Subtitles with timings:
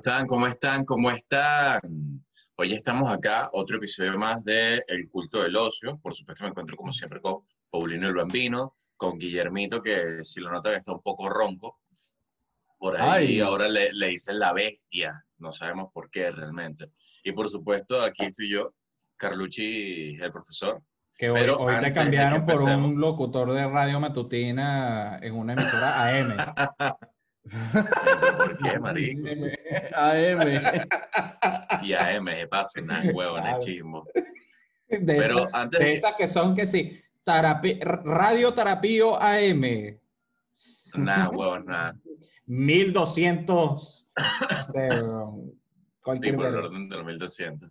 [0.00, 0.26] están?
[0.26, 0.84] ¿Cómo están?
[0.86, 1.78] ¿Cómo están?
[2.56, 5.98] Hoy estamos acá, otro episodio más de El culto del ocio.
[5.98, 10.50] Por supuesto, me encuentro como siempre con Paulino el Bambino, con Guillermito, que si lo
[10.50, 11.80] notan está un poco ronco.
[12.78, 13.40] Por ahí Ay.
[13.40, 16.92] ahora le, le dicen la bestia, no sabemos por qué realmente.
[17.22, 18.72] Y por supuesto, aquí estoy yo,
[19.18, 20.82] Carlucci, el profesor.
[21.18, 26.06] Que hoy, Pero hoy te cambiaron por un locutor de radio matutina en una emisora
[26.08, 26.36] AM.
[27.42, 29.28] ¿Por qué, marico?
[29.94, 30.60] AM.
[31.82, 33.58] Y AM, de paso, nada, huevones, Claro.
[33.64, 34.06] chismo.
[34.88, 39.98] De, Pero antes de de- esas que son que sí, tarapi- Radio Tarapío AM.
[40.94, 41.96] Nada, huevos, nada.
[42.46, 44.08] 1200.
[44.74, 44.90] de,
[46.20, 47.70] Sí, por el orden de los 1200.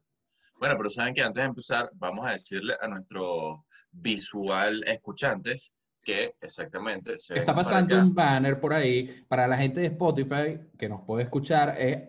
[0.59, 6.33] Bueno, pero saben que antes de empezar, vamos a decirle a nuestro visual escuchantes que
[6.41, 11.01] exactamente se Está pasando un banner por ahí para la gente de Spotify que nos
[11.01, 11.75] puede escuchar.
[11.77, 11.99] Es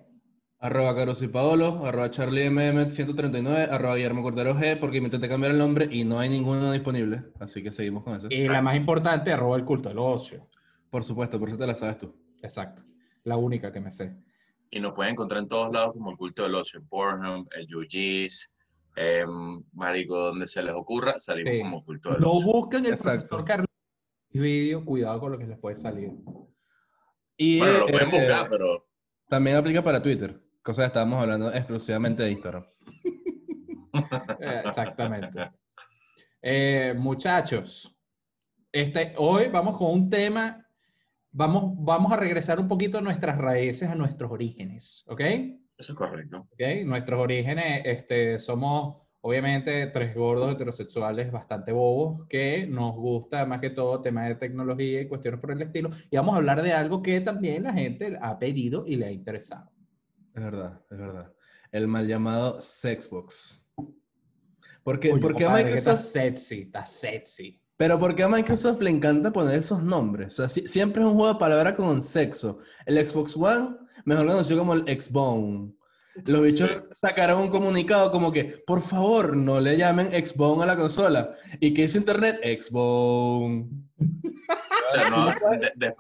[0.63, 5.27] Arroba Caros y Paolo, arroba Charlie MM 139, arroba Guillermo Cordero G, porque me intenté
[5.29, 7.23] cambiar el nombre y no hay ninguno disponible.
[7.41, 8.27] Así que seguimos con eso.
[8.31, 10.49] y la más importante, arroba el culto del ocio.
[10.91, 12.15] Por supuesto, por eso te la sabes tú.
[12.43, 12.83] Exacto.
[13.25, 14.15] La única que me sé.
[14.71, 17.75] Y nos pueden encontrar en todos lados como el culto del ocio, en Pornhub, el
[17.75, 18.51] UG's,
[18.97, 21.61] em, marico, donde se les ocurra, salimos Sí.
[21.61, 22.53] como culto del No ocio.
[22.53, 23.29] busquen el Exacto.
[23.37, 23.67] profesor
[24.33, 26.13] Carlos vídeo, cuidado con lo que les puede salir.
[27.37, 28.87] Y Bueno, lo pueden eh, buscar, pero
[29.29, 32.67] también aplica para Twitter, cosa que estábamos hablando exclusivamente de Instagram.
[34.41, 35.51] Eh, Exactamente.
[36.41, 37.93] Eh, muchachos,
[38.71, 40.65] este, hoy vamos con un tema,
[41.33, 45.21] vamos, vamos a regresar un poquito a nuestras raíces, a nuestros orígenes, ¿ok?
[45.77, 46.47] eso es correcto.
[46.53, 46.85] ¿ok?
[46.85, 53.71] Nuestros orígenes, este, somos obviamente tres gordos heterosexuales bastante bobos que nos gusta más que
[53.71, 55.91] todo temas de tecnología y cuestiones por el estilo.
[56.11, 59.11] Y vamos a hablar de algo que también la gente ha pedido y le ha
[59.13, 59.71] interesado.
[60.35, 61.33] Es verdad, es verdad.
[61.73, 63.63] El mal llamado Sexbox.
[64.83, 67.61] Porque, porque a compadre, está Microsoft, sexy, está sexy.
[67.77, 70.29] pero porque a Microsoft le encanta poner esos nombres.
[70.29, 72.59] O sea, si- siempre es un juego de palabras con sexo.
[72.87, 75.73] El Xbox One, mejor conocido como el Xbone.
[76.25, 76.77] Los bichos Sí.
[76.93, 81.35] sacaron un comunicado como que, por favor, no le llamen Xbone a la consola.
[81.61, 82.41] ¿Y qué dice Internet?
[82.61, 83.67] Xbone.
[83.99, 85.95] O sea, no, de- de-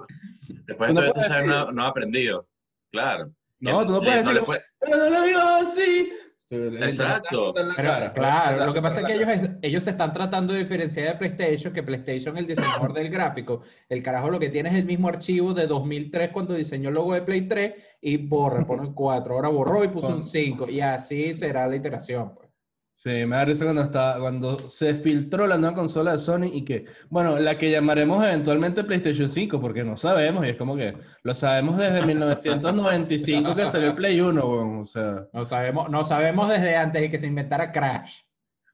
[0.66, 2.46] después de no todo decir- no, no ha aprendido.
[2.90, 3.30] Claro.
[3.60, 6.12] No, tú no puedes decir, puede- pero no lo digo así.
[6.52, 7.52] Exacto.
[7.54, 8.12] Pero, cara.
[8.12, 11.14] claro, lo que pasa es que ellos, es- ellos se están tratando de diferenciar de
[11.18, 15.06] PlayStation, que PlayStation, el diseñador del gráfico, el carajo lo que tiene es el mismo
[15.08, 19.34] archivo de 2003 cuando diseñó el logo de Play 3 y borra, pone un 4,
[19.34, 22.34] ahora borró y puso un Con- 5 y así será la iteración.
[22.34, 22.48] pues.
[22.96, 26.66] Sí, me da risa cuando, está, cuando se filtró la nueva consola de Sony y
[26.66, 30.94] que, bueno, la que llamaremos eventualmente PlayStation 5, porque no sabemos, y es como que
[31.22, 36.04] lo sabemos desde 1995 que salió el Play 1, weón, o sea, No sabemos, no
[36.04, 38.12] sabemos desde antes de que se inventara Crash.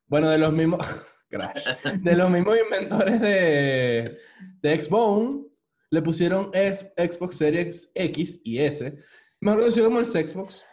[0.09, 0.81] bueno, de los mismos,
[1.31, 1.65] Crash,
[2.01, 4.19] de los mismos inventores de,
[4.61, 5.43] de Xbone,
[5.91, 8.99] le pusieron Xbox Series X y S,
[9.41, 10.65] mejor conocido como el Xbox,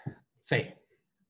[0.42, 0.58] Sí,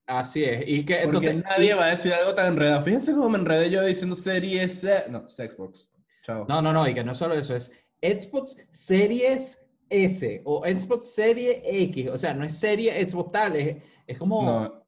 [0.06, 0.66] así es.
[0.66, 2.82] Y que porque entonces nadie va a decir algo tan enredado.
[2.82, 5.90] Fíjense cómo me enredé yo diciendo Series S, no, Xbox,
[6.22, 6.44] chao.
[6.48, 7.72] No, no, no, y que no solo eso, es
[8.02, 13.76] Xbox Series S o Xbox Serie X, o sea, no es serie Xbox tal, es,
[14.06, 14.42] es como...
[14.42, 14.84] No,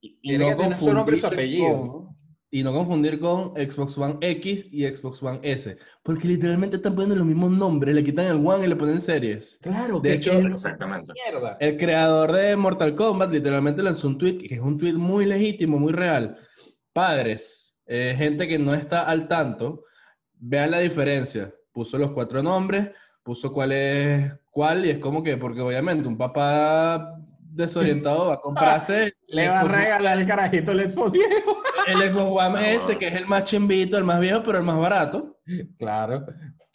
[0.00, 1.76] y, y no, su nombre y su apellido.
[1.76, 2.07] con,
[2.50, 5.76] y no confundir con Xbox One X y Xbox One S.
[6.02, 9.58] Porque literalmente están poniendo los mismos nombres, le quitan el One y le ponen series.
[9.62, 11.12] Claro, De que hecho, es Exactamente.
[11.12, 11.56] mierda.
[11.60, 15.78] El creador de Mortal Kombat literalmente lanzó un tweet, que es un tweet muy legítimo,
[15.78, 16.38] muy real.
[16.92, 19.84] Padres, eh, gente que no está al tanto,
[20.34, 21.52] vean la diferencia.
[21.72, 22.90] Puso los cuatro nombres,
[23.22, 28.40] puso cuál es cuál, y es como que, porque obviamente un papá desorientado va a
[28.40, 31.58] comprarse Le va a regalar el carajito el Xbox viejo.
[31.88, 32.74] el Xbox One.
[32.74, 35.40] S, que es el más chimbito, el más viejo, pero el más barato.
[35.78, 36.26] Claro.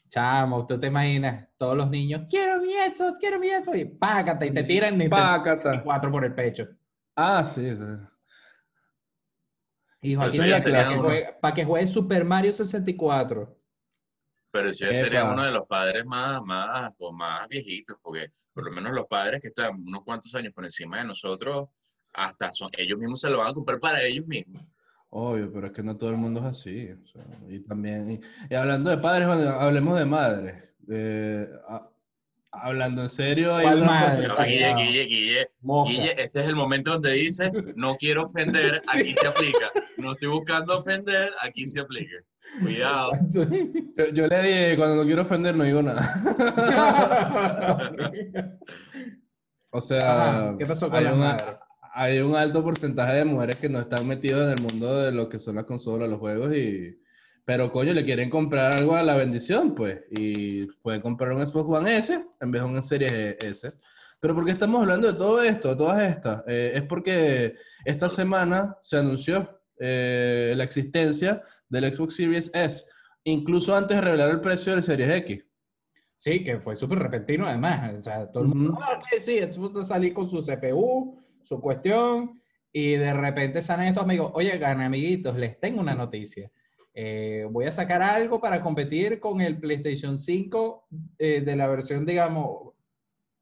[0.10, 4.46] Chamo, usted te imaginas, todos los niños, quiero mi Xbox, quiero mi Xbox, y págate,
[4.46, 5.82] y te tiran Pácata.
[5.82, 6.68] 4 por el pecho.
[7.16, 7.84] Ah, sí, sí.
[10.04, 11.04] Y Joaquín, eso ya para, sería que uno.
[11.04, 13.58] juegue, para que juegue Super Mario 64.
[14.52, 18.66] Pero eso ya sería uno de los padres más, más, o más viejitos, porque por
[18.66, 21.70] lo menos los padres que están unos cuantos años por encima de nosotros,
[22.14, 24.62] hasta son, ellos mismos se lo van a comprar para ellos mismos.
[25.16, 26.90] Obvio, pero es que no todo el mundo es así.
[26.90, 28.20] o sea, y también, y,
[28.50, 30.56] y hablando de padres, bueno, hablemos de madres.
[30.90, 31.88] Eh, a-
[32.52, 34.28] hablando en serio, hay ¿Cuál una madre?
[34.28, 35.92] cosa- No, Guille, Guille, Guille, Moja.
[35.92, 39.72] Guille, este es el momento donde dice, no quiero ofender, aquí se aplica.
[39.98, 42.16] No estoy buscando ofender, aquí se aplica.
[42.62, 43.12] Cuidado.
[43.32, 43.44] Yo,
[44.14, 46.12] yo le dije, cuando no quiero ofender, no digo nada.
[49.76, 51.04] O sea, Ajá, ¿Qué pasó con?
[51.94, 55.30] Hay un alto porcentaje de mujeres que no están metidas en el mundo de lo
[55.30, 57.00] que son las consolas, los juegos y...
[57.46, 60.00] Pero coño, le quieren comprar algo a la bendición, pues.
[60.12, 63.74] Y pueden comprar un Xbox One S en vez de un Series S.
[64.22, 66.44] Pero ¿por qué estamos hablando de todo esto, de todas estas?
[66.48, 72.86] Eh, es porque esta semana se anunció eh, la existencia del Xbox Series S,
[73.26, 75.46] incluso antes de revelar el precio del Series X.
[76.16, 77.94] Sí, que fue súper repentino además.
[78.00, 81.23] O sea, todo el mundo, ah, ok, sí, Xbox va a salir con su CPU,
[81.44, 82.42] su cuestión,
[82.72, 86.52] y de repente salen estos amigos, oye, amiguitos, les tengo una noticia.
[86.94, 90.88] Eh, voy a sacar algo para competir con el PlayStation 5
[91.18, 92.74] eh, de la versión, digamos, no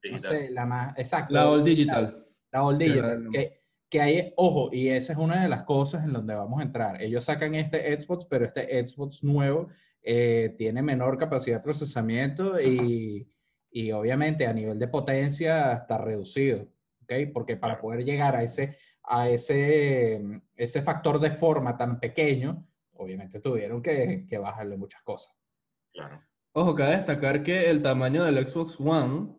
[0.02, 0.30] Digital.
[0.32, 1.34] sé, la más, exacto.
[1.34, 2.26] La All Digital.
[2.50, 6.04] La All Que Digital, que, que hay, ojo, y esa es una de las cosas
[6.04, 7.00] en donde vamos a entrar.
[7.02, 9.68] Ellos sacan este Xbox, pero este Xbox nuevo
[10.02, 13.28] eh, tiene menor capacidad de procesamiento y,
[13.70, 16.66] y obviamente a nivel de potencia está reducido,
[17.12, 17.32] ¿ok?
[17.32, 20.20] Porque para poder llegar a ese, a ese,
[20.56, 25.34] ese factor de forma tan pequeño, obviamente tuvieron que, que bajarle muchas cosas.
[25.92, 26.22] Claro.
[26.54, 29.30] Ojo, cabe destacar que el tamaño del Xbox One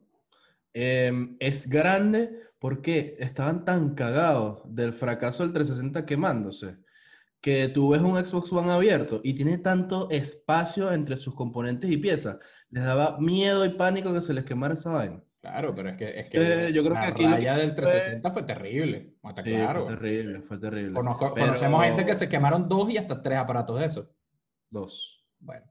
[0.74, 6.78] em, es grande porque estaban tan cagados del fracaso del 360 quemándose
[7.44, 11.98] que tú ves un Xbox One abierto y tiene tanto espacio entre sus componentes y
[11.98, 12.38] piezas.
[12.70, 15.22] Les daba miedo y pánico que se les quemara esa vaina.
[15.44, 16.38] Claro, pero es que, es que
[16.68, 19.14] Eh, yo creo la que aquí lo que raya del fue- 360 fue terrible.
[19.22, 19.30] ¿no?
[19.30, 19.86] Está Sí, claro.
[19.86, 20.94] fue terrible, fue terrible.
[20.94, 24.10] Conozco- Pero- Conocemos gente que se quemaron dos y hasta tres aparatos de eso.
[24.70, 25.26] Dos.
[25.40, 25.66] Bueno,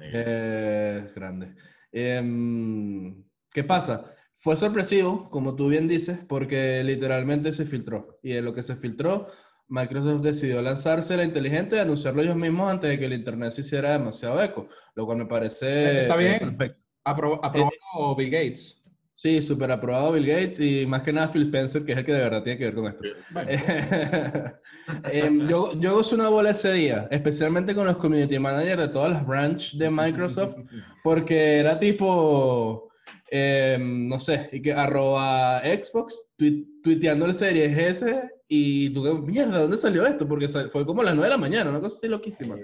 [0.00, 1.54] Eh, es grande.
[1.92, 4.12] Em, ¿qué pasa?
[4.36, 8.18] Fue sorpresivo, como tú bien dices, porque literalmente se filtró.
[8.22, 9.28] Y en lo que se filtró,
[9.68, 13.62] Microsoft decidió lanzarse la inteligente y anunciarlo ellos mismos antes de que el Internet se
[13.62, 16.38] hiciera demasiado eco, lo cual me parece Está eh, bien.
[16.38, 16.85] perfecto.
[17.06, 18.82] Apro- aprobado Bill Gates.
[19.14, 22.12] Sí, súper aprobado Bill Gates y más que nada Phil Spencer, que es el que
[22.12, 23.02] de verdad tiene que ver con esto.
[23.22, 23.38] Sí.
[25.10, 29.12] Em, yo, yo gozo una bola ese día, especialmente con los community managers de todas
[29.12, 30.56] las branch de Microsoft,
[31.02, 32.90] porque era tipo,
[33.30, 39.60] em, no sé, y que arroba Xbox, tui- tuiteando el Series S, y tú, mierda,
[39.60, 40.26] ¿dónde salió esto?
[40.28, 42.56] Porque fue como a las 9 de la mañana, una cosa así loquísima.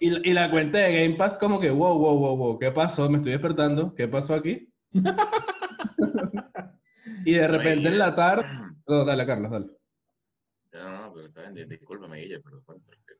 [0.00, 2.70] Y, la- y la cuenta de Game Pass como que, wow, wow, wow, wow, ¿qué
[2.72, 3.08] pasó?
[3.08, 4.68] Me estoy despertando, ¿qué pasó aquí?
[7.24, 8.46] y de repente en la tarde...
[8.86, 9.66] No, dale, Carlos, dale.
[10.72, 13.14] No, no, pero está bien, di- discúlpame, Guille, pero bueno, perfecto.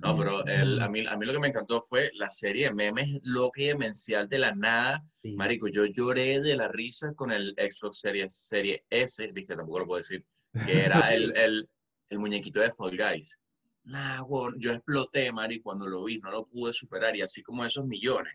[0.00, 2.74] No, pero el, a, mí, a mí lo que me encantó fue la serie de
[2.74, 5.02] memes loca y demencial de la nada.
[5.08, 5.34] Sí.
[5.34, 9.86] Marico, yo lloré de la risa con el Xbox Series Serie S, viste, tampoco lo
[9.86, 10.24] puedo decir,
[10.64, 11.68] que era el, el,
[12.08, 13.38] el muñequito de Fall Guys.
[13.84, 17.64] Nah, weón, yo exploté, Mari, cuando lo vi, no lo pude superar, y así como
[17.64, 18.34] esos millones.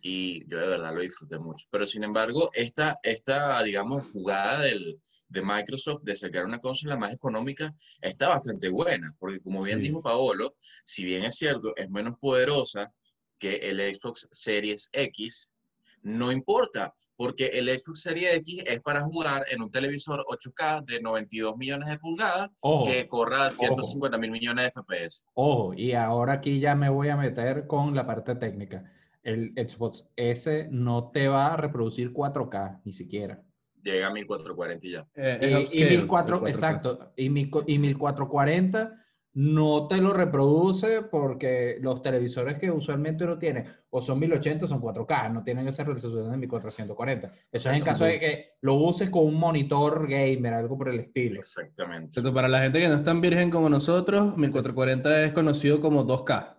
[0.00, 1.66] Y yo de verdad lo disfruté mucho.
[1.70, 7.12] Pero sin embargo, esta, esta digamos, jugada del, de Microsoft de sacar una consola más
[7.12, 9.88] económica está bastante buena, porque como bien Sí.
[9.88, 10.54] dijo Paolo,
[10.84, 12.92] si bien es cierto, es menos poderosa
[13.38, 15.50] que el Xbox Series X,
[16.02, 21.00] no importa, porque el Xbox Series X es para jugar en un televisor 8K de
[21.00, 25.24] 92 millones de pulgadas Ojo, que corra a 150 mil millones de FPS.
[25.34, 28.84] ojo, y ahora aquí ya me voy a meter con la parte técnica.
[29.22, 33.42] El Xbox S no te va a reproducir 4K, ni siquiera.
[33.82, 35.06] Llega a 1440 y ya.
[35.14, 36.48] Eh, Y, y upscale, 1400, el 4K.
[36.48, 39.05] exacto, y, mi- y 1440
[39.38, 44.68] no te lo reproduce porque los televisores que usualmente uno tiene o son 1080 o
[44.68, 47.32] son 4K, no tienen esa resolución de 1440.
[47.52, 51.00] Eso es en caso de que lo uses con un monitor gamer, algo por el
[51.00, 51.40] estilo.
[51.40, 52.06] Exactamente.
[52.06, 56.06] Excepto para la gente que no es tan virgen como nosotros, 1440 es conocido como
[56.06, 56.54] 2K.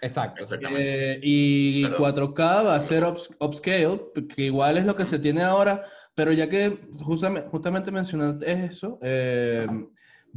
[0.00, 0.40] Exacto.
[0.40, 1.12] Exactamente.
[1.12, 4.00] Eh, y Pero- 4K va a ser ups- upscale,
[4.34, 8.98] que igual es lo que se tiene ahora, pero ya que justamente, justamente mencionaste eso,
[9.02, 9.66] eh,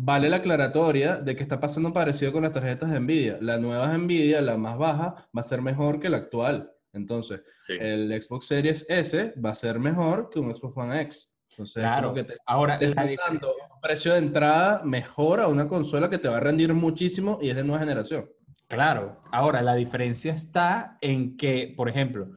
[0.01, 3.37] vale la aclaratoria de que está pasando parecido con las tarjetas de Nvidia.
[3.41, 6.71] La nueva Nvidia, la más baja, va a ser mejor que la actual.
[6.93, 7.73] Entonces, Sí.
[7.79, 11.35] el Xbox Series S va a ser mejor que un Xbox One X.
[11.51, 12.09] Entonces, Claro.
[12.09, 16.09] como que te, Ahora, te están dando un precio de entrada mejor a una consola
[16.09, 18.29] que te va a rendir muchísimo y es de nueva generación.
[18.67, 22.29] Claro, ahora la diferencia está en que, por ejemplo,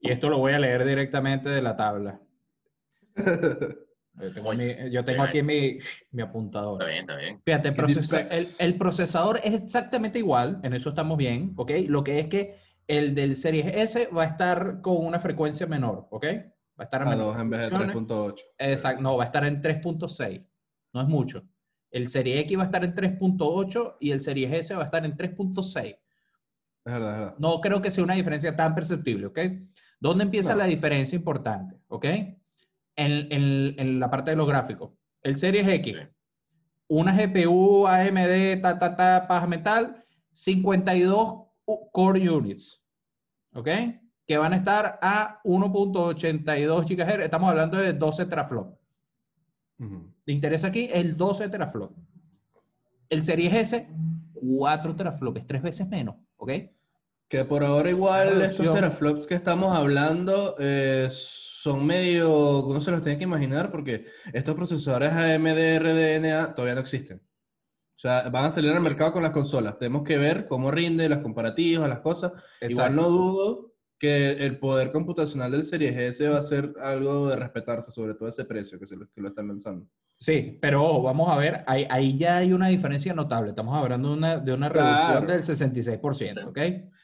[0.00, 2.20] y esto lo voy a leer directamente de la tabla.
[4.20, 5.78] Yo tengo, mi- yo tengo aquí mi,
[6.10, 6.80] mi apuntador.
[6.82, 7.40] Está bien, está bien.
[7.44, 11.70] Fíjate, el, ¿Qué procesa- el, procesador es exactamente igual, en eso estamos bien, ¿ok?
[11.86, 12.56] Lo que es que
[12.86, 16.24] el del Series S va a estar con una frecuencia menor, ¿ok?
[16.24, 17.96] Va a estar a A menor 2 en vez de funciones.
[17.96, 18.44] 3.8.
[18.58, 20.42] Exacto, no, va a estar en 3.6.
[20.94, 21.42] No es mucho.
[21.90, 25.04] El Serie X va a estar en 3.8 y el Series S va a estar
[25.04, 25.96] en 3.6.
[26.84, 27.34] Es verdad, es verdad.
[27.38, 29.38] No creo que sea una diferencia tan perceptible, ¿ok?
[30.00, 32.06] ¿Dónde empieza la diferencia importante, ¿ok?
[32.98, 34.90] En, en- en la parte de los gráficos.
[35.22, 36.06] El Series X, Sí.
[36.88, 42.82] una GPU AMD, ta, ta, ta, paja metal, 52 u- core units,
[43.54, 43.68] ¿ok?
[44.26, 47.20] Que van a estar a 1.82 GHz.
[47.24, 48.76] Estamos hablando de 12 teraflops.
[49.78, 50.12] Ujú.
[50.24, 50.88] ¿Te interesa aquí?
[50.92, 51.94] El 12 teraflops.
[53.10, 53.88] El Series S,
[54.34, 56.50] 4 teraflops, tres veces menos, ¿ok?
[57.28, 61.08] Que por ahora igual estos teraflops que estamos hablando eh,
[61.62, 66.80] son medio, uno se los tiene que imaginar porque estos procesadores AMD RDNA todavía no
[66.80, 67.18] existen.
[67.18, 69.76] O sea, van a salir al mercado con las consolas.
[69.76, 72.32] Tenemos que ver cómo rinde, las comparativas, las cosas.
[72.60, 77.34] Igual no dudo que el poder computacional del Series S va a ser algo de
[77.36, 79.84] respetarse, sobre todo ese precio que, se lo, que lo están lanzando.
[80.20, 83.50] Sí, pero ojo, vamos a ver, ahí, ahí ya hay una diferencia notable.
[83.50, 85.26] Estamos hablando de una, de una reducción Claro.
[85.26, 86.58] del 66%, ¿ok?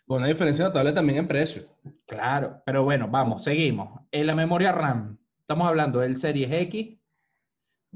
[0.07, 1.63] Con una diferencia notable también en precio.
[2.07, 4.01] Claro, pero bueno, vamos, seguimos.
[4.11, 6.99] En la memoria RAM, estamos hablando del Series X,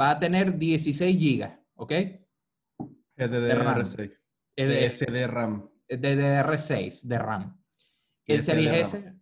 [0.00, 1.92] va a tener 16 GB, ¿ok?
[3.16, 4.18] DDR6.
[4.56, 5.70] Es de, SD RAM.
[5.88, 7.62] de DDR6 de RAM.
[8.24, 8.94] Y El Series.
[8.94, 9.14] S,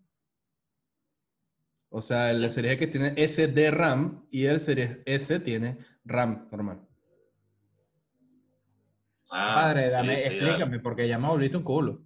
[1.90, 6.80] O sea, el Series X tiene SD RAM y el Series S tiene RAM normal.
[9.30, 12.05] Ah, padre, dame, sí, explícame, porque ya me volviste un culo.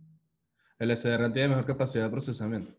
[0.80, 2.72] El SD RAM tiene mejor capacidad de procesamiento.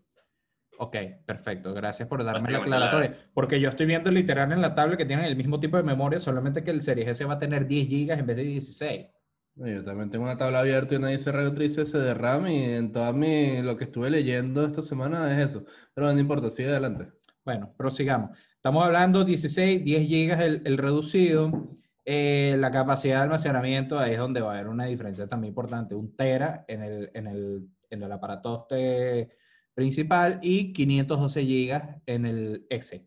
[0.79, 1.73] Ok, perfecto.
[1.73, 3.13] Gracias por darme la aclaratoria.
[3.35, 6.19] Porque yo estoy viendo literal en la tabla que tienen el mismo tipo de memoria,
[6.19, 9.07] solamente que el Series S va a tener 10 GB en vez de 16.
[9.53, 12.63] No, Yo también tengo una tabla abierta y una dice otra dice SD RAM y
[12.63, 15.65] en todo mi, lo que estuve leyendo esta semana es eso.
[15.93, 17.11] Pero no importa, sigue adelante.
[17.45, 18.35] Bueno, prosigamos.
[18.55, 21.75] Estamos hablando 16, 10 GB el, el reducido.
[22.03, 25.93] Eh, la capacidad de almacenamiento, ahí es donde va a haber una diferencia también importante.
[25.93, 29.29] Un tera en el, en el, en el aparato este
[29.73, 33.01] principal y 512 GB en el X.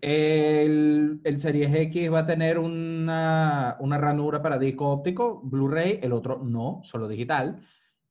[0.00, 6.12] El, el Series X va a tener una, una ranura para disco óptico, Blu-ray, el
[6.12, 7.60] otro no, solo digital.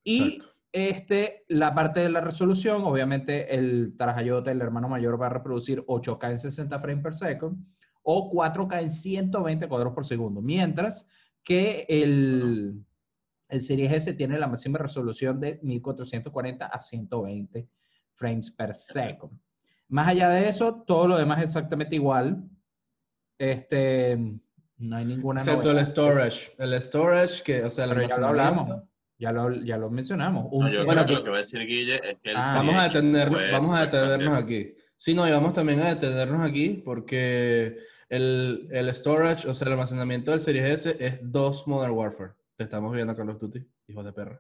[0.04, 0.56] Y Exacto.
[0.74, 5.86] este, la parte de la resolución, obviamente el Tarajayote, el hermano mayor, va a reproducir
[5.86, 7.58] 8K en 60 frames per second
[8.04, 11.10] o 4K en 120 cuadros por segundo, mientras
[11.44, 12.86] que el,
[13.50, 17.68] el Series S tiene la máxima resolución de 1440 a 120
[18.14, 19.32] frames per second.
[19.90, 22.44] Más allá de eso, todo lo demás es exactamente igual.
[23.38, 24.18] Este,
[24.78, 25.90] no hay ninguna Excepto el novedad.
[25.90, 26.52] storage.
[26.58, 28.62] El storage, que, o sea, el Pero ya lo almacenamiento.
[28.62, 28.84] hablamos.
[29.20, 30.52] Ya lo, ya lo mencionamos.
[30.52, 32.42] No, yo Bueno, creo que lo que va a decir Guille es que el Ah,
[32.44, 34.74] Series Vamos a puede vamos a ser detenernos aquí.
[34.96, 37.78] Sí, no, y vamos también a detenernos aquí porque
[38.10, 42.32] el, el storage, o sea, el almacenamiento del Series S es 2 Modern Warfare.
[42.58, 44.40] Te estamos viendo, Call of Duty, hijos de perra.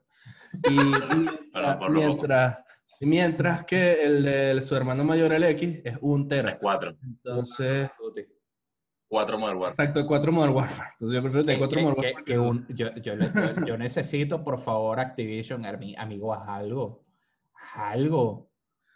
[0.67, 2.57] Y, mientras,
[3.01, 6.57] mientras que el de su hermano mayor, el X, es un Es tera.
[6.57, 6.95] cuatro.
[7.03, 7.89] Entonces,
[9.09, 9.83] Cuatro Modern Warfare.
[9.89, 10.89] exacto, 4 Modern Warfare.
[10.93, 12.25] Entonces yo prefiero el de Que- 4 que- Modern que- Warfare.
[12.25, 17.05] que un- yo, yo le- yo- yo necesito, por favor, Activision, ami- amigo, haz algo.
[17.53, 18.23] Haz algo.
[18.31, 18.49] O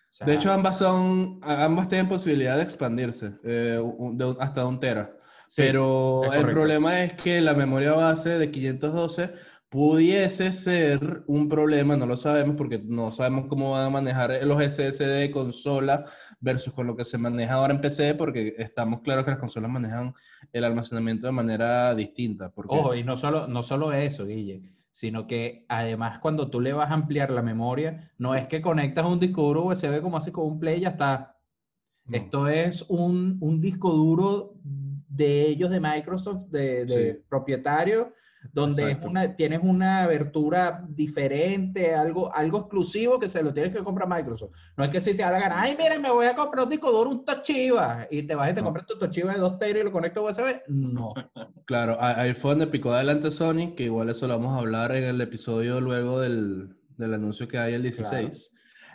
[0.09, 4.65] sea, De hecho, ambas son, ambas tienen posibilidad de expandirse eh, un- de un- hasta
[4.65, 5.15] un tera.
[5.51, 9.33] Sí, Pero el problema es que la memoria base de 512
[9.71, 14.61] pudiese ser un problema, no lo sabemos porque no sabemos cómo van a manejar los
[14.61, 16.05] SSD de consola
[16.41, 19.71] versus con lo que se maneja ahora en PC, porque estamos claros que las consolas
[19.71, 20.13] manejan
[20.51, 22.49] el almacenamiento de manera distinta.
[22.49, 26.73] Porque, Ojo, y no solo, no solo eso, Guille, sino que además cuando tú le
[26.73, 30.33] vas a ampliar la memoria, no es que conectas un disco duro USB como hace
[30.33, 31.37] con un Play y ya está.
[32.07, 32.17] no.
[32.17, 34.55] Esto es un, un disco duro
[35.13, 37.19] de ellos, de Microsoft, de, de Sí.
[37.29, 38.13] propietario,
[38.53, 43.83] donde es una, tienes una abertura diferente, algo, algo exclusivo que se lo tienes que
[43.83, 44.51] comprar Microsoft.
[44.77, 47.11] No es que si te gana, ay, mira, me voy a comprar un disco duro,
[47.11, 48.65] un Toshiba, y te vas y te No.
[48.67, 50.61] compras tu Toshiba de 2 teras y lo conectas a USB.
[50.67, 51.13] No.
[51.65, 54.93] Claro, a- ahí fue donde picó adelante Sony, que igual eso lo vamos a hablar
[54.95, 58.51] en el episodio luego del, del anuncio que hay el 16.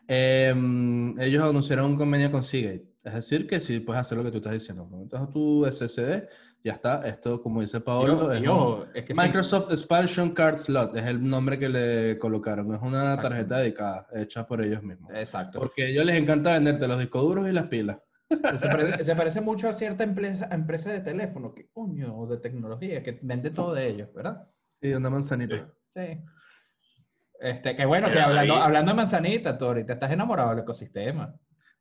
[0.09, 2.85] Em, ellos anunciaron un convenio con Seagate.
[3.07, 4.89] Es decir, que sí puedes hacer lo que tú estás diciendo.
[4.93, 6.29] Entonces tu SSD,
[6.65, 7.07] ya está.
[7.07, 9.21] Esto, como dice Paolo, Y es ojo, un es que sí.
[9.21, 12.75] Microsoft Expansion Card Slot, es el nombre que le colocaron.
[12.75, 13.29] Es una Exacto.
[13.29, 15.13] tarjeta dedicada, hecha por ellos mismos.
[15.15, 15.61] Exacto.
[15.61, 17.97] Porque a ellos les encanta venderte los discos duros y las pilas.
[18.29, 22.39] Se parece, se parece mucho a cierta empresa, empresa de teléfono, que coño, o de
[22.39, 24.49] tecnología, que vende todo de ellos, ¿verdad?
[24.81, 25.59] Y una manzanita.
[25.95, 26.01] Sí.
[26.01, 26.21] Sí.
[27.39, 30.61] Este, que bueno, que Mira, hablando, ahí- hablando de manzanita, tú ahorita estás enamorado del
[30.61, 31.33] ecosistema.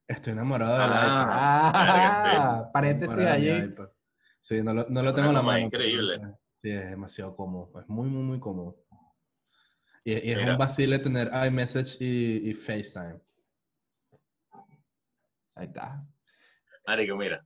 [0.08, 1.30] Estoy enamorado del iPad.
[1.32, 3.74] Ah, Ah, verga, paréntesis allí.
[4.42, 5.60] Sí, no lo, no lo Una tengo en la mano.
[5.66, 6.18] increíble.
[6.20, 7.80] pero, Sí, es demasiado cómodo.
[7.82, 8.78] Es muy, muy, muy cómodo.
[10.04, 10.52] Y, y es Mira.
[10.52, 13.20] un vacile tener iMessage y, y FaceTime.
[15.56, 16.04] Ahí está.
[16.86, 17.44] Marico, mira.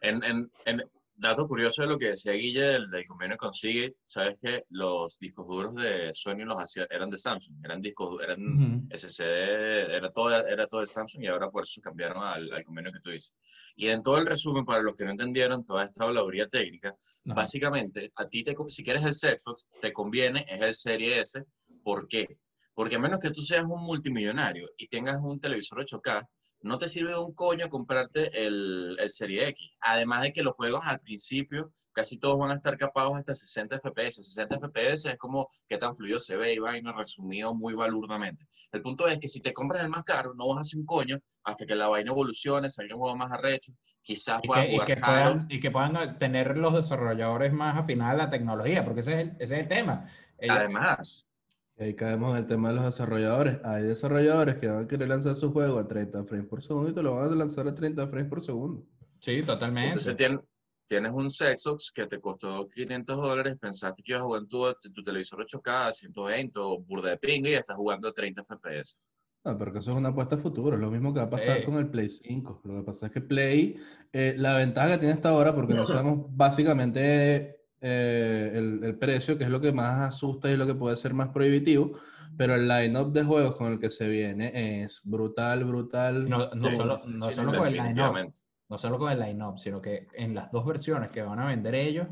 [0.00, 0.82] En, en, en-
[1.18, 5.18] dato curioso de lo que decía Guille del, del convenio con Seagate, sabes que los
[5.18, 8.86] discos duros de Sony los hacía, eran de Samsung, eran discos, eran Ujú.
[8.90, 12.92] SSD, era todo, era todo de Samsung y ahora por eso cambiaron al, al convenio
[12.92, 13.34] que tú dices.
[13.74, 17.34] Y en todo el resumen, para los que no entendieron toda esta habladuría técnica, Ajá.
[17.34, 21.42] básicamente, a ti, te, si quieres el Xbox, te conviene, es el Serie S.
[21.82, 22.38] ¿Por qué?
[22.74, 26.28] Porque a menos que tú seas un multimillonario y tengas un televisor 8K,
[26.60, 29.70] no te sirve un coño comprarte el, el Serie X.
[29.80, 33.76] Además de que los juegos al principio casi todos van a estar capados hasta 60
[33.76, 34.22] FPS.
[34.24, 38.46] 60 FPS es como qué tan fluido se ve y vaina resumido muy balurdamente.
[38.72, 40.86] El punto es que si te compras el más caro, no vas a hacer un
[40.86, 43.72] coño hasta que la vaina evolucione, salga un juego más arrecho,
[44.02, 48.24] quizás Y que, y que puedan, y que puedan tener los desarrolladores más afinados a
[48.24, 50.08] la tecnología, porque ese es el, ese es el tema.
[50.38, 51.28] Ellos- Además,
[51.78, 53.58] ahí caemos en el tema de los desarrolladores.
[53.64, 56.94] Hay desarrolladores que van a querer lanzar su juego a 30 frames por segundo y
[56.94, 58.84] te lo van a lanzar a 30 frames por segundo.
[59.20, 59.88] sí, totalmente.
[59.88, 60.42] Entonces tien-
[60.86, 64.64] tienes un Xbox que te costó 500 dólares, pensaste que ibas a jugar en tu,
[64.94, 68.96] tu televisor 8K, 120 o burda de pinga y estás jugando a 30 FPS.
[69.44, 70.74] Ah, pero que eso es una apuesta a futuro.
[70.76, 72.60] Es lo mismo que va a pasar con el Play 5.
[72.64, 73.76] Lo que pasa es que Play,
[74.12, 79.38] eh, la ventaja que tiene hasta ahora, porque no sabemos básicamente eh, el, el precio,
[79.38, 81.92] que es lo que más asusta y lo que puede ser más prohibitivo,
[82.36, 86.28] pero el line-up de juegos con el que se viene es brutal, brutal.
[86.28, 88.30] No, no solo, no solo con el line-up,
[88.68, 91.74] no solo con el line-up, sino que en las dos versiones que van a vender
[91.74, 92.06] ellos,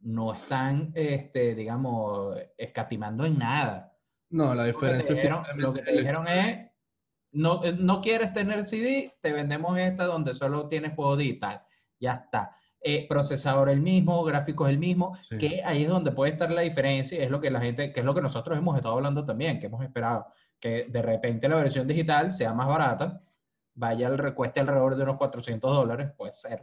[0.00, 3.96] no están, este, digamos, escatimando en nada.
[4.30, 6.70] No, la Lo que diferencia te es dijeron, lo que te dijeron es,
[7.32, 11.62] no, eh, no quieres tener CD, te vendemos esta donde solo tienes juego digital.
[11.98, 12.56] Ya está.
[12.82, 15.36] Eh, procesador el mismo, gráficos el mismo, Sí.
[15.36, 18.00] que ahí es donde puede estar la diferencia y es lo que la gente, que
[18.00, 20.26] es lo que nosotros hemos estado hablando también, que hemos esperado,
[20.58, 23.20] que de repente la versión digital sea más barata,
[23.74, 26.62] vaya al recueste alrededor de unos 400 dólares, puede ser.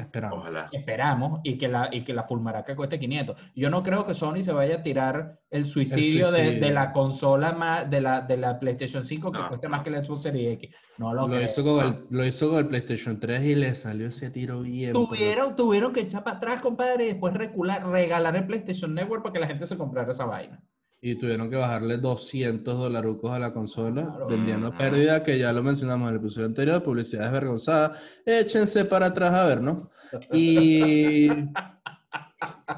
[0.00, 0.38] Esperamos.
[0.40, 0.68] Ojalá.
[0.72, 3.52] Esperamos y que la, y que la Fulmaraca cueste 500.
[3.54, 7.88] Yo no creo que Sony se vaya a tirar el suicidio, De, la consola más,
[7.90, 9.70] de la, de la PlayStation 5 que No, cueste no.
[9.72, 10.74] más que el Xbox Series X.
[10.98, 11.44] No lo, Lo creo.
[11.46, 14.92] hizo, con el, lo hizo con el PlayStation 3 y le salió ese tiro bien.
[14.92, 19.22] pero- Tuvieron, tuvieron que echar para atrás, compadre, y después recular, regalar el PlayStation Network
[19.22, 20.60] para que la gente se comprara esa vaina.
[21.02, 24.28] Y tuvieron que bajarle 200 dolarucos a la consola, Claro.
[24.28, 24.76] vendiendo Ujú.
[24.78, 27.94] pérdida, que ya lo mencionamos en el episodio anterior, publicidad desvergonzada.
[28.26, 29.90] Échense para atrás a ver, ¿no?
[30.32, 31.28] Y...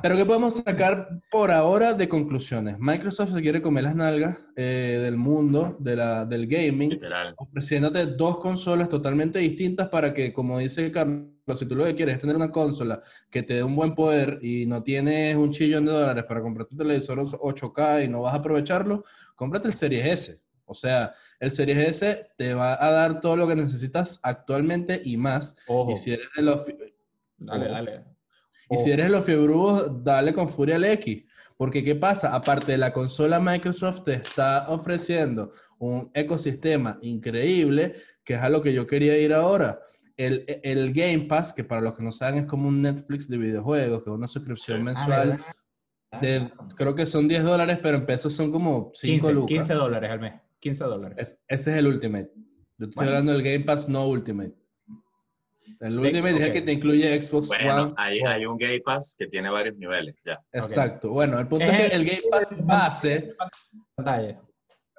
[0.02, 2.78] Pero ¿qué podemos sacar por ahora de conclusiones?
[2.78, 7.34] Microsoft se quiere comer las nalgas eh, del mundo de la, del gaming, Literal.
[7.36, 12.14] ofreciéndote dos consolas totalmente distintas para que, como dice Carlos, si tú lo que quieres
[12.16, 13.00] es tener una consola
[13.30, 16.66] que te dé un buen poder y no tienes un chillón de dólares para comprar
[16.66, 20.42] tu televisor 8K y no vas a aprovecharlo, cómprate el Series S.
[20.64, 25.16] O sea, el Series S te va a dar todo lo que necesitas actualmente y
[25.16, 25.56] más.
[25.66, 25.90] Ojo.
[25.90, 26.62] Y si eres de los,
[27.36, 27.74] Dale, Ojo.
[27.74, 28.04] dale.
[28.70, 31.24] y si eres de los fiebrudos, dale con furia al X.
[31.56, 32.34] Porque ¿qué pasa?
[32.34, 38.62] Aparte de la consola, Microsoft te está ofreciendo un ecosistema increíble, que es a lo
[38.62, 39.80] que yo quería ir ahora.
[40.16, 43.38] El, el Game Pass, que para los que no saben es como un Netflix de
[43.38, 44.82] videojuegos, que es una suscripción Sí.
[44.82, 45.40] Ah, mensual.
[46.20, 49.48] de, creo que son 10 dólares, pero en pesos son como 5 15, lucas.
[49.48, 50.34] 15 dólares al mes.
[50.60, 51.18] 15 dólares.
[51.18, 52.30] Es- ese es el Ultimate.
[52.78, 53.10] Yo estoy Bueno.
[53.10, 54.54] hablando del Game Pass, no Ultimate.
[55.80, 56.52] El Ultimate es el ok.
[56.52, 57.94] que te incluye Xbox Bueno, One.
[57.96, 60.38] hay, hay un Game Pass que tiene varios niveles, ya.
[60.52, 61.10] Exacto.
[61.10, 63.34] Bueno, el punto Es es que el- el Game Pass base.
[63.96, 64.40] Pantalla.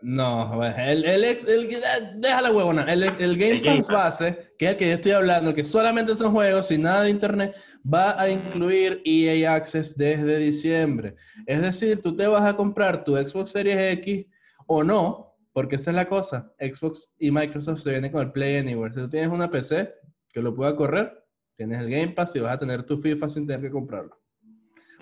[0.03, 1.69] No, el, el, ex, el,
[2.15, 2.83] deja la huevona.
[2.91, 6.33] El, el Game Pass base, que es el que yo estoy hablando, que solamente son
[6.33, 7.55] juegos sin nada de internet,
[7.91, 11.15] va a incluir EA Access desde diciembre.
[11.45, 14.25] Es decir, tú te vas a comprar tu Xbox Series X
[14.67, 16.53] o no, porque esa es la cosa.
[16.59, 18.93] Xbox y Microsoft se vienen con el Play Anywhere.
[18.93, 19.89] Si tú tienes una PC
[20.33, 21.13] que lo pueda correr,
[21.55, 24.19] tienes el Game Pass y vas a tener tu FIFA sin tener que comprarlo.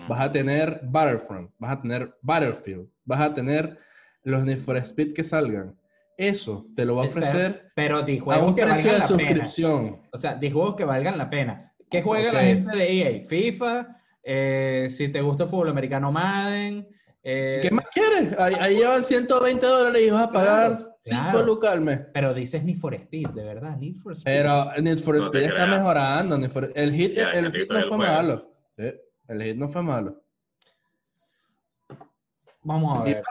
[0.08, 3.78] Vas a tener Battlefront, vas a tener Battlefield, vas a tener
[4.24, 5.74] los Need for Speed que salgan.
[6.16, 9.16] Eso te lo va a ofrecer Pero di a un que precio valgan de la
[9.28, 9.44] pena.
[9.46, 10.00] suscripción.
[10.12, 11.72] O sea, di juegos que valgan la pena.
[11.90, 12.44] ¿Qué juega la Ok.
[12.44, 13.26] gente de EA?
[13.28, 16.86] FIFA, eh, si te gusta el fútbol americano, Madden.
[17.24, 18.34] eh, ¿Qué más quieres?
[18.38, 21.46] Ahí, ahí llevan 120 dólares y vas a pagar Claro, 5 claro.
[21.46, 22.00] lucas.
[22.12, 24.24] Pero dices Need for Speed, de verdad, Need for Speed.
[24.32, 25.68] Pero Need for No Speed está creas.
[25.68, 26.38] mejorando.
[26.38, 28.12] Need for- El hit, Ya, el te hit no el fue juego.
[28.12, 28.52] malo.
[28.76, 28.84] Sí,
[29.28, 30.21] el hit no fue malo.
[32.64, 33.22] Vamos a ver.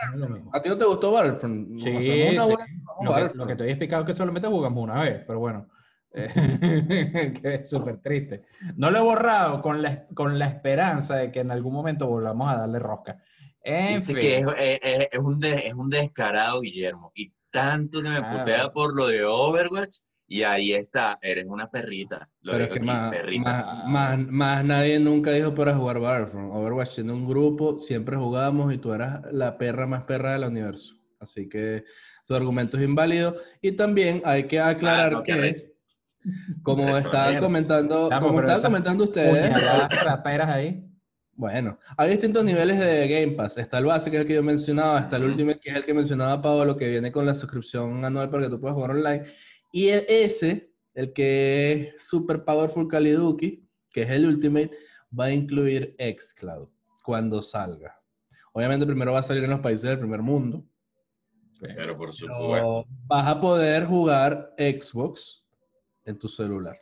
[0.54, 1.80] ¿A ti no te gustó Battlefront?
[1.82, 2.10] Sí, sí.
[2.36, 3.36] buena- Lo que, Battlefront.
[3.36, 5.67] lo que te había explicado es que solamente jugamos una vez, pero bueno.
[6.13, 8.44] eh, que es súper triste.
[8.76, 12.52] No lo he borrado con la, con la esperanza de que en algún momento volvamos
[12.52, 13.17] a darle rosca.
[13.63, 14.17] En fin.
[14.17, 17.12] que es, es- es- es un de- es un descarado Guillermo.
[17.15, 18.39] Y tanto que me Claro.
[18.39, 19.98] putea por lo de Overwatch
[20.34, 22.30] Y ahí está, eres una perrita.
[22.44, 23.44] Lo Pero es que aquí, más, perrita.
[23.44, 26.54] más, más, más nadie nunca dijo para jugar Battlefront.
[26.54, 30.96] Overwatch en un grupo, siempre jugábamos y tú eras la perra más perra del universo.
[31.20, 31.84] Así que
[32.26, 33.36] tu argumento es inválido.
[33.62, 35.54] Y también hay que aclarar Ah, no, que,
[36.63, 39.54] como estaban comentando, como estaban comentando ustedes,
[40.48, 40.88] ahí.
[41.34, 43.58] Bueno, hay distintos niveles de Game Pass.
[43.58, 45.26] Está el base, que es el que yo mencionaba, está el.
[45.26, 48.50] Ultimate, que es el que mencionaba Pablo, que viene con la suscripción anual para que
[48.50, 49.26] tú puedas jugar online.
[49.72, 54.72] Y e- ese, el que es super powerful Kaliduki, que es el Ultimate,
[55.18, 56.68] va a incluir xCloud
[57.04, 57.98] cuando salga.
[58.54, 60.64] Obviamente primero va a salir en los países del primer mundo,
[61.60, 62.52] Pero por supuesto.
[62.52, 65.46] pero vas a poder jugar Xbox
[66.06, 66.78] en tu celular.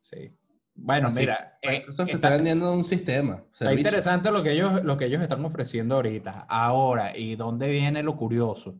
[0.00, 0.30] Sí.
[0.74, 3.36] Bueno, Así, mira, eh, Microsoft te está- está vendiendo un sistema.
[3.52, 3.78] Está servicio.
[3.80, 6.46] interesante lo que ellos, lo que ellos están ofreciendo ahorita.
[6.48, 8.78] Ahora, ¿y dónde viene lo curioso?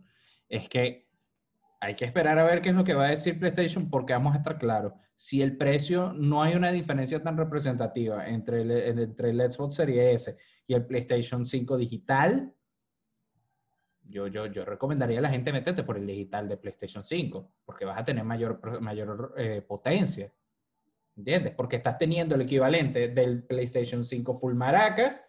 [0.49, 1.07] Es que
[1.83, 4.37] hay que esperar a ver qué es lo que va a decir PlayStation porque vamos
[4.37, 4.92] a estar claros.
[5.16, 10.29] Si el precio no hay una diferencia tan representativa entre el, entre el Xbox Series
[10.29, 12.55] S y el PlayStation 5 digital,
[14.05, 17.85] yo, yo, yo recomendaría a la gente meterte por el digital de PlayStation 5 porque
[17.85, 20.33] vas a tener mayor, mayor eh, potencia.
[21.16, 21.53] ¿Entiendes?
[21.57, 25.21] Porque estás teniendo el equivalente del PlayStation 5 Full Maraca,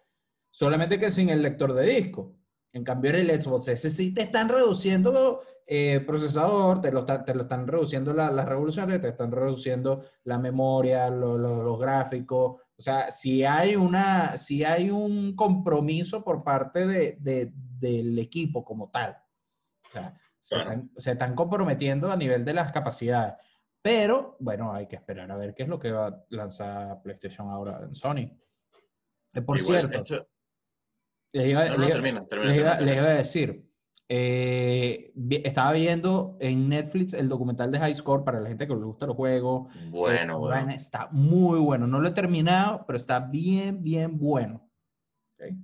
[0.52, 2.36] solamente que sin el lector de disco.
[2.74, 7.24] En cambio, en el Xbox S sí te están reduciendo eh, procesador, te lo, está-
[7.24, 11.80] te lo están reduciendo la- las revoluciones, te están reduciendo la memoria, lo- lo- los
[11.80, 12.62] gráficos.
[12.76, 18.64] O sea, si hay, una, si hay un compromiso por parte de- de- del equipo
[18.66, 19.18] como tal.
[19.88, 20.72] O sea, se, Claro.
[20.72, 23.36] están, se están comprometiendo a nivel de las capacidades.
[23.82, 27.50] Pero, bueno, hay que esperar a ver qué es lo que va a lanzar PlayStation
[27.50, 28.32] ahora en Sony.
[29.34, 30.28] Eh, por Igual, cierto,
[31.34, 33.70] les iba, No, no, les termina, termina, les iba- termina, les iba a decir,
[34.16, 35.12] eh,
[35.44, 39.08] estaba viendo en Netflix el documental de High Score para la gente que le gusta
[39.08, 39.74] los juegos.
[39.90, 40.72] Bueno, Eh, bueno.
[40.72, 41.88] Está muy bueno.
[41.88, 44.70] No lo he terminado, pero está bien, bien bueno.
[45.40, 45.56] ¿Ok?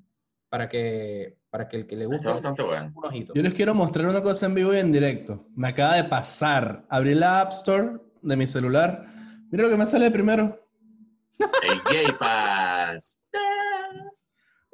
[0.49, 2.91] Para que, para que el que le guste Está bastante bueno.
[2.95, 3.33] un ojito.
[3.35, 5.45] Yo les quiero mostrar una cosa en vivo y en directo.
[5.55, 6.85] Me acaba de pasar.
[6.89, 9.05] Abrí la App Store de mi celular.
[9.51, 10.59] Mira lo que me sale primero.
[11.38, 13.21] El Gay Pass.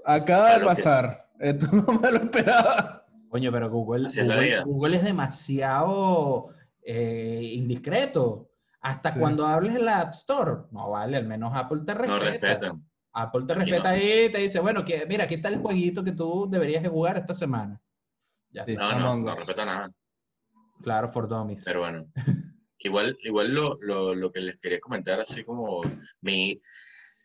[0.06, 1.30] Acaba de Claro que- pasar.
[1.40, 3.05] Esto no me lo esperaba.
[3.36, 4.08] Coño, pero Google,
[4.64, 8.50] Google, es demasiado eh, indiscreto.
[8.80, 9.20] Hasta Sí.
[9.20, 10.54] cuando hables en la App Store.
[10.72, 12.18] No vale, al menos Apple te respeta.
[12.18, 12.90] No respetan.
[13.12, 13.96] Apple te Aquí respeta no.
[13.96, 16.88] ahí y te dice, bueno, que, mira, aquí está el jueguito que tú deberías de
[16.88, 17.82] jugar esta semana.
[18.52, 18.72] Ya Sí.
[18.72, 18.94] está.
[19.00, 19.92] No, no, no respeta nada.
[20.82, 21.66] Claro, for dummies.
[21.66, 22.06] Pero bueno.
[22.80, 25.82] Igual, igual lo, lo, lo que les quería comentar, así como
[26.22, 26.62] mi,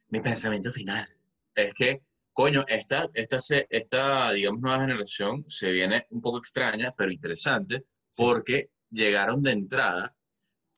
[0.08, 1.06] mi pensamiento final,
[1.54, 2.00] es que,
[2.32, 3.38] coño, esta, esta,
[3.68, 10.14] esta, digamos, nueva generación se viene un poco extraña, pero interesante, porque llegaron de entrada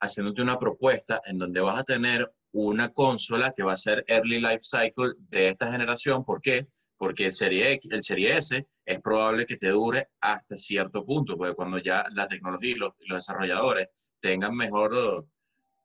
[0.00, 4.40] haciéndote una propuesta en donde vas a tener una consola que va a ser Early
[4.40, 6.24] Life Cycle de esta generación.
[6.24, 6.66] ¿Por qué?
[6.96, 11.36] Porque el Serie, X, el Serie S es probable que te dure hasta cierto punto,
[11.36, 15.26] porque cuando ya la tecnología y los, y los desarrolladores tengan mejor,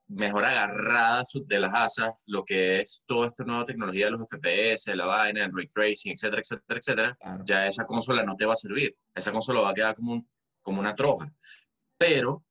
[0.10, 4.96] mejor agarrada de las asas lo que es toda esta nueva tecnología de los FPS,
[4.96, 7.44] la vaina, el ray tracing, etcétera, etcétera, etcétera, Claro.
[7.46, 8.96] ya esa consola no te va a servir.
[9.14, 10.28] Esa consola va a quedar como, un-
[10.62, 11.30] como una troja.
[11.98, 12.44] Pero,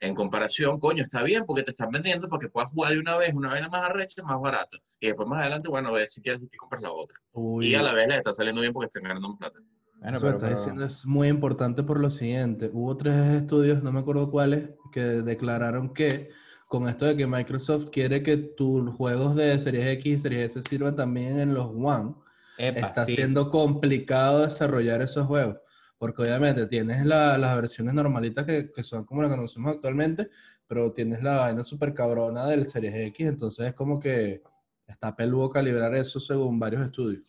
[0.00, 3.16] en comparación, coño, está bien porque te están vendiendo para que puedas jugar de una
[3.16, 4.76] vez una vaina más arrecha, más barata.
[5.00, 7.16] Y después más adelante, bueno, ves si quieres y compras la otra.
[7.32, 9.60] Uy, Y a la vez le está saliendo bien porque están ganando plata.
[10.00, 12.68] Bueno, eso pero- que estás pero- diciendo es muy importante por lo siguiente.
[12.72, 16.30] Hubo tres estudios, no me acuerdo cuáles, que declararon que
[16.74, 20.68] con esto de que Microsoft quiere que tus juegos de Series X y Series S
[20.68, 22.14] sirvan también en los One,
[22.58, 23.14] Epa, está sí.
[23.14, 25.58] siendo complicado desarrollar esos juegos.
[25.98, 30.30] Porque obviamente tienes la- las versiones normalitas que, que son como las que conocemos actualmente,
[30.66, 34.42] pero tienes la vaina super cabrona del Series X, entonces es como que
[34.88, 37.22] está peludo calibrar eso según varios estudios.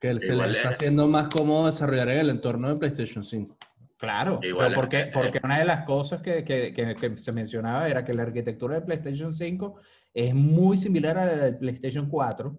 [0.00, 3.24] Que se Igual le está es- haciendo más cómodo desarrollar en el entorno de PlayStation
[3.24, 3.56] 5.
[4.02, 7.30] Claro, Igual pero porque, es- porque una de las cosas que, que- que- que se
[7.30, 9.76] mencionaba era que la arquitectura de PlayStation 5
[10.12, 12.58] es muy similar a la del PlayStation 4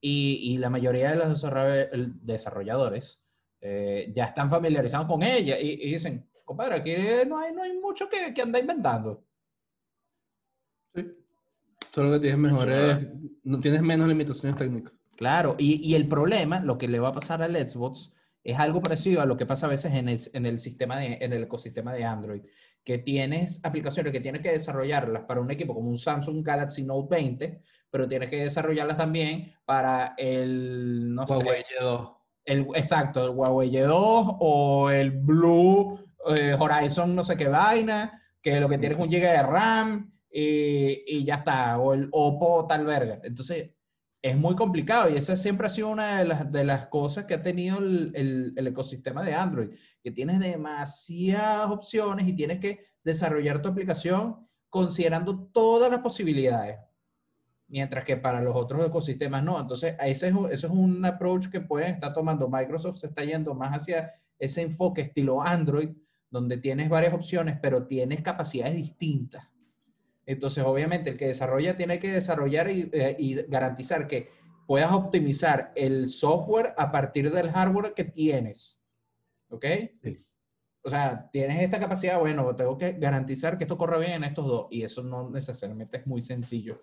[0.00, 1.90] y, y la mayoría de los desarroll-
[2.22, 3.22] desarrolladores
[3.60, 6.94] eh, ya están familiarizados con ella y, y dicen, compadre, aquí
[7.28, 9.24] no hay, no hay mucho que, que anda inventando.
[10.94, 11.04] Sí.
[11.92, 13.08] Solo que tienes mejores,
[13.44, 14.94] no tienes menos limitaciones técnicas.
[15.16, 18.10] Claro, y, y el problema, lo que le va a pasar al Xbox,
[18.46, 21.18] es algo parecido a lo que pasa a veces en el, en el sistema de,
[21.20, 22.42] en el ecosistema de Android,
[22.84, 27.08] que tienes aplicaciones que tienes que desarrollarlas para un equipo como un Samsung Galaxy Note
[27.10, 32.16] 20, pero tienes que desarrollarlas también para el, no Huawei sé, Y2.
[32.44, 35.98] el, exacto, el Huawei Y2 o el Blue
[36.36, 40.12] eh, Horizon no sé qué vaina, que lo que tiene es un giga de RAM
[40.30, 43.18] y, y ya está, o el Oppo tal verga.
[43.24, 43.72] Entonces,
[44.30, 47.34] es muy complicado y esa siempre ha sido una de las, de las cosas que
[47.34, 49.68] ha tenido el, el, ecosistema de Android,
[50.02, 56.76] que tienes demasiadas opciones y tienes que desarrollar tu aplicación considerando todas las posibilidades.
[57.68, 59.60] Mientras que para los otros ecosistemas no.
[59.60, 62.48] Entonces, ese es, eso es un approach que pueden estar tomando.
[62.48, 65.90] Microsoft se está yendo más hacia ese enfoque estilo Android,
[66.30, 69.44] donde tienes varias opciones, pero tienes capacidades distintas.
[70.26, 74.28] Entonces, obviamente, el que desarrolla tiene que desarrollar y, eh, y garantizar que
[74.66, 78.80] puedas optimizar el software a partir del hardware que tienes.
[79.48, 79.64] ¿Ok?
[80.02, 80.22] Sí.
[80.82, 84.46] O sea, tienes esta capacidad, bueno, tengo que garantizar que esto corre bien en estos
[84.46, 84.66] dos.
[84.70, 86.80] Y eso no necesariamente es muy sencillo.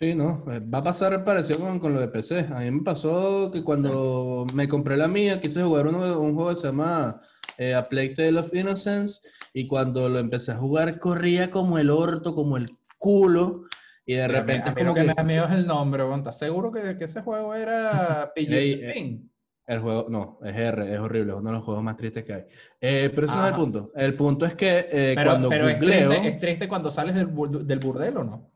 [0.00, 2.40] Sí, no, eh, va a pasar parecido con, con lo de PC.
[2.50, 6.50] A mí me pasó que cuando me compré la mía, quise jugar uno- un juego
[6.50, 7.20] que se llama
[7.58, 9.20] eh, A Plague Tale of Innocence,
[9.52, 12.66] y cuando lo empecé a jugar corría como el orto, como el
[12.98, 13.64] culo,
[14.06, 15.66] y de A mí- repente a lo como que que me da miedo es el
[15.66, 16.02] nombre.
[16.16, 19.28] ¿Estás seguro que, que ese juego era Ey, PG-13?
[19.66, 22.32] el juego, no, es R, es horrible, es uno de los juegos más tristes que
[22.34, 22.42] hay.
[22.80, 23.92] Eh, pero ese no es el punto.
[23.94, 27.28] El punto es que eh, Pero, cuando pero es, triste, es triste cuando sales del,
[27.66, 28.50] del burdel, ¿o no?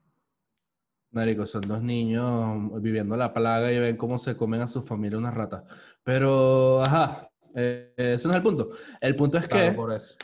[1.13, 5.17] Marico, son dos niños viviendo la plaga y ven cómo se comen a su familia
[5.19, 5.63] unas ratas.
[6.03, 8.71] Pero, ajá, eh, ese no es el punto.
[9.01, 10.17] El punto es Claro, que por eso.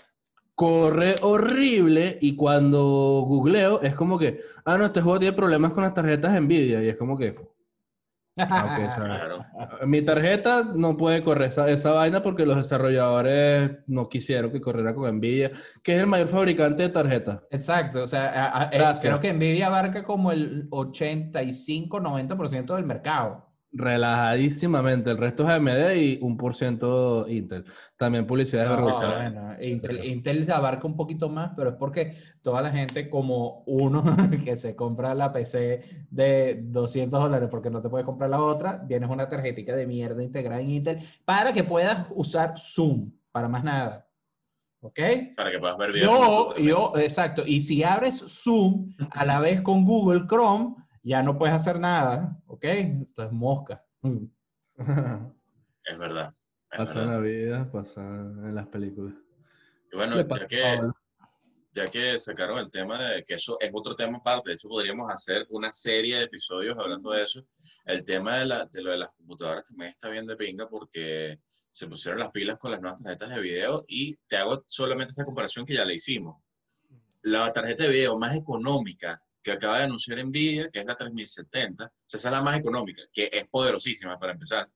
[0.55, 5.83] Corre horrible y cuando googleo es como que, ah, no, este juego tiene problemas con
[5.83, 7.35] las tarjetas Nvidia y es como que,
[8.35, 9.45] Claro.
[9.87, 14.95] mi tarjeta no puede correr esa, esa vaina porque los desarrolladores no quisieron que corriera
[14.95, 15.51] con Nvidia,
[15.83, 17.41] que es el mayor fabricante de tarjetas.
[17.51, 23.52] Exacto, o sea, a- a- eh, creo que Nvidia abarca como el 85-90% del mercado.
[23.73, 27.65] Relajadísimamente, el resto es AMD y un por ciento Intel.
[27.97, 29.31] También publicidad No, desvergonzada.
[29.31, 34.05] bueno, Intel, Intel abarca un poquito más, pero es porque toda la gente como uno
[34.45, 38.87] que se compra la PC de 200 dólares porque no te puedes comprar la otra,
[38.87, 43.65] tienes una tarjetita de mierda integrada en Intel para que puedas usar Zoom, para más
[43.65, 44.07] nada.
[44.85, 44.99] ¿Ok?
[45.37, 46.13] Para que puedas ver videos.
[46.13, 47.45] Yo, yo, exacto.
[47.47, 52.37] Y si abres Zoom a la vez con Google Chrome, ya no puedes hacer nada,
[52.47, 52.65] ¿ok?
[52.65, 53.85] Entonces, mosca.
[55.85, 56.35] Es verdad.
[56.71, 57.15] es pasa en verdad.
[57.15, 59.15] la vida, pasa en las películas.
[59.93, 60.81] Y bueno, ya que,
[61.73, 65.11] ya que sacaron el tema de que eso es otro tema aparte, de hecho podríamos
[65.11, 67.45] hacer una serie de episodios hablando de eso.
[67.85, 71.41] El tema de, la, de lo de las computadoras también está bien de pinga porque
[71.69, 75.25] se pusieron las pilas con las nuevas tarjetas de video y te hago solamente esta
[75.25, 76.43] comparación que ya le hicimos.
[77.23, 81.92] La tarjeta de video más económica que acaba de anunciar Nvidia, que es la 3070,
[82.07, 84.70] esa es la más económica, que es poderosísima para empezar,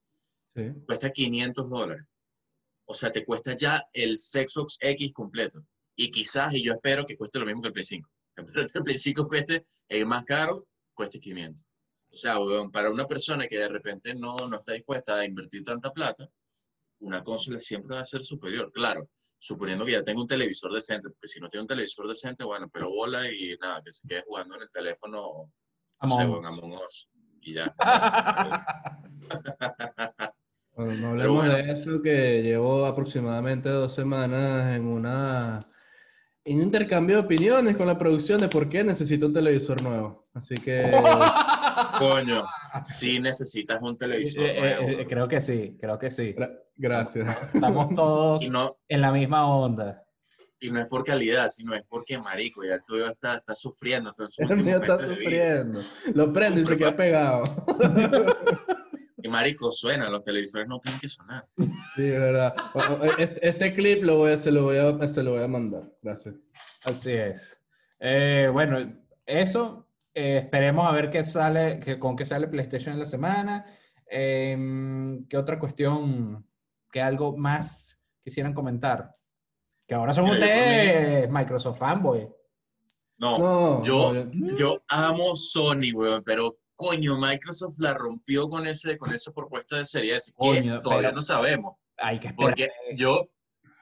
[0.55, 0.73] Sí.
[0.85, 2.05] cuesta 500 dólares.
[2.85, 5.63] O sea, te cuesta ya el Xbox X completo.
[5.95, 8.09] Y quizás, y yo espero que cueste lo mismo que el Play 5.
[8.35, 11.63] Espero que el Play 5 cueste el más caro, cueste 500.
[12.09, 12.37] O sea,
[12.71, 16.27] para una persona que de repente no, no está dispuesta a invertir tanta plata,
[16.99, 18.71] una consola siempre va a ser superior.
[18.71, 22.43] Claro, suponiendo que ya tenga un televisor decente, porque si no tiene un televisor decente,
[22.43, 25.51] bueno, pero bola y nada, que se quede jugando en el teléfono,
[26.01, 26.45] no sé, Among Us.
[26.45, 27.09] Among Us.
[27.41, 27.75] Y ya.
[30.77, 31.53] Bueno, no hablemos bueno.
[31.55, 35.59] de eso, que llevo aproximadamente dos semanas en una
[36.45, 40.27] en un intercambio de opiniones con la producción de por qué necesito un televisor nuevo.
[40.35, 40.83] Así que
[41.99, 42.43] Coño,
[42.83, 46.33] si necesitas un televisor Eh, eh, eh, creo que sí, creo que sí.
[46.35, 47.27] gra- gracias.
[47.53, 50.03] Estamos todos no, en la misma onda.
[50.59, 54.09] y no es por calidad, sino es porque, marico, ya el tuyo está, está sufriendo.
[54.11, 55.81] Está en sus El mío está sufriendo.
[56.13, 57.43] Lo prende y se queda pegado.
[59.19, 61.43] Y marico, suena, los televisores no tienen que sonar.
[61.57, 62.53] Sí, es verdad.
[62.71, 65.47] Bueno, Este, este clip lo voy a, se, lo voy a, se lo voy a
[65.47, 65.83] mandar.
[66.03, 66.35] Gracias.
[66.85, 67.59] Así es.
[67.99, 68.77] Eh, bueno,
[69.25, 69.87] eso.
[70.19, 73.65] Eh, esperemos a ver qué sale, que, con qué sale PlayStation en la semana.
[74.07, 76.43] Em, ¿Qué otra cuestión?
[76.91, 79.15] ¿Qué algo más quisieran comentar?
[79.87, 82.27] Que ahora son Mira, ustedes Microsoft fanboy.
[83.19, 88.97] No, No, yo, no, yo amo Sony, weón, pero coño, Microsoft la rompió con, ese,
[88.97, 91.75] con esa propuesta de serie S, que Coño, todavía pero- no sabemos.
[91.97, 92.49] Hay que esperar.
[92.49, 93.27] Porque yo,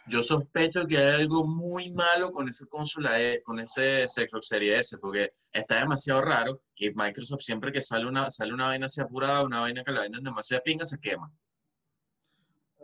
[0.08, 4.80] yo sospecho que hay algo muy malo con ese consola, E- con ese Xbox Series
[4.82, 9.02] S, porque está demasiado raro y Microsoft siempre que sale una, sale una vaina así
[9.02, 11.32] apurada, una vaina que la venden demasiado pinga, se quema.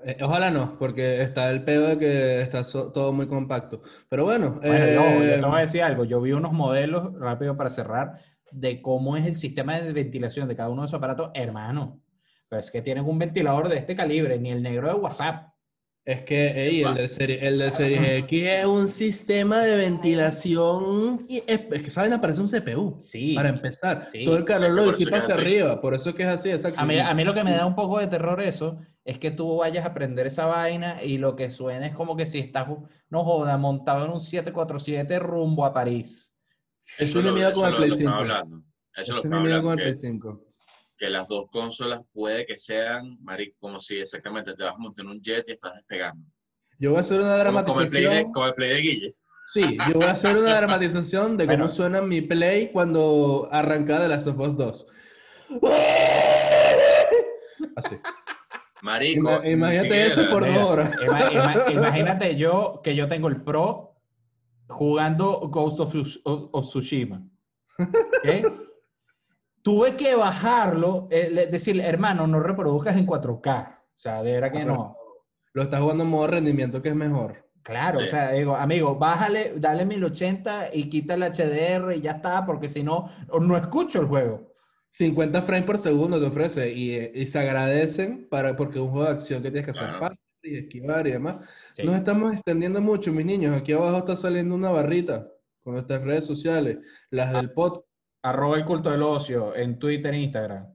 [0.03, 3.83] Eh, ojalá no, porque está el pedo de que está so- todo muy compacto.
[4.09, 6.05] Pero bueno, Bueno, yo, yo eh, te voy a decir algo.
[6.05, 8.19] Yo vi unos modelos, rápido para cerrar,
[8.51, 12.01] de cómo es el sistema de ventilación de cada uno de esos aparatos, hermano.
[12.49, 15.50] Pero es que tienen un ventilador de este calibre, ni el negro de WhatsApp.
[16.03, 21.25] Es que ey, el, del serie, el del Series X es un sistema de ventilación.
[21.29, 22.95] Y es, es que saben, aparece un CPU.
[22.99, 23.35] Sí.
[23.35, 24.25] Para empezar, Sí.
[24.25, 25.41] todo el calor lo eso disipa hacia así.
[25.43, 25.79] arriba.
[25.79, 26.79] Por eso es que es así, exacto.
[26.79, 29.29] A mí, a mí lo que me da un poco de terror eso es que
[29.29, 32.67] tú vayas a prender esa vaina y lo que suena es como que si estás,
[33.09, 36.33] no joda, montado en un 747 rumbo a París.
[36.97, 38.21] Eso es lo- mi miedo con el Play lo estaba 5.
[38.33, 38.63] hablando.
[38.97, 39.69] Eso Ese lo es mi miedo hablando.
[39.69, 40.41] con el Play 5.
[41.01, 45.03] Que las dos consolas puede que sean, marico, como si exactamente te vas a montar
[45.03, 46.23] en un jet y estás despegando.
[46.77, 48.31] Yo voy a hacer una Como, como el play de, dramatización.
[48.33, 49.13] como el play de Guille.
[49.47, 51.69] Sí, yo voy a hacer una dramatización de cómo Bueno.
[51.69, 54.87] suena mi Play cuando arrancaba de Last of Us 2.
[57.77, 57.95] Así.
[58.83, 60.95] Marico, imagínate eso por dos horas.
[61.01, 63.95] Ima- ima- imagínate yo que yo tengo el Pro
[64.67, 67.27] jugando Ghost of, of- of Tsushima.
[67.79, 68.69] ¿ok?
[69.63, 73.79] Tuve que bajarlo, eh, le- decirle, hermano, no reproduzcas en 4K.
[73.95, 74.97] O sea, de verdad que Ah, no.
[75.53, 77.45] Lo estás jugando en modo rendimiento que es mejor.
[77.63, 78.05] Claro, Sí.
[78.05, 82.67] o sea, digo, amigo, bájale, dale 1080 y quita el HDR y ya está, porque
[82.69, 84.51] si no, no escucho el juego.
[84.93, 89.05] 50 frames por segundo te ofrece y, y se agradecen para, porque es un juego
[89.07, 89.99] de acción que tienes que hacer Claro.
[89.99, 91.35] parry y esquivar y demás.
[91.73, 91.83] Sí.
[91.83, 93.55] Nos estamos extendiendo mucho, mis niños.
[93.55, 95.27] Aquí abajo está saliendo una barrita
[95.63, 96.79] con nuestras redes sociales,
[97.11, 97.85] las del podcast.
[98.23, 100.67] Arroba el culto del ocio en Twitter e Instagram.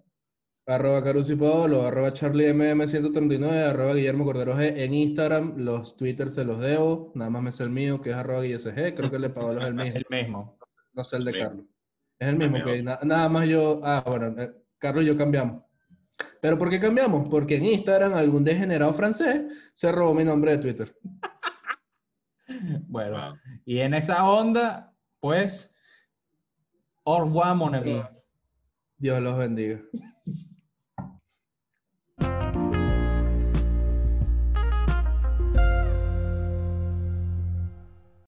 [0.68, 5.54] Arroba Caruso Paolo, arroba CharlieMM139, arroba Guillermo Cordero G en Instagram.
[5.59, 8.94] Los Twitter se los debo, nada más me sé el mío, que es arroba GuillesG.
[8.96, 10.59] Creo que el de Paolo es el mismo, El mismo.
[10.92, 11.48] no sé el de El mismo.
[11.50, 11.66] Carlos.
[12.18, 13.80] Es el mismo, que na- nada más yo.
[13.85, 15.62] Ah, bueno, eh, Carlos y yo cambiamos.
[16.40, 17.28] ¿Pero por qué cambiamos?
[17.28, 19.42] Porque en Instagram algún degenerado francés
[19.74, 20.96] se robó mi nombre de Twitter.
[22.88, 23.37] Bueno, Wow.
[23.64, 25.74] y en esa onda, pues,
[27.07, 28.03] au revoir, mon ami.
[28.99, 29.81] Dios los bendiga.